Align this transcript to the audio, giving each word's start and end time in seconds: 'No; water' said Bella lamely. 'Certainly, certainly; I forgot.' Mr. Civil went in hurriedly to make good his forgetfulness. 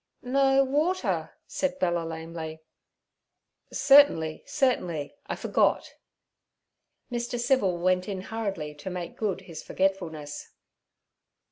'No; 0.23 0.63
water' 0.63 1.37
said 1.45 1.77
Bella 1.77 2.03
lamely. 2.03 2.63
'Certainly, 3.71 4.41
certainly; 4.47 5.13
I 5.27 5.35
forgot.' 5.35 5.93
Mr. 7.11 7.39
Civil 7.39 7.77
went 7.77 8.09
in 8.09 8.21
hurriedly 8.21 8.73
to 8.73 8.89
make 8.89 9.15
good 9.15 9.41
his 9.41 9.61
forgetfulness. 9.61 10.53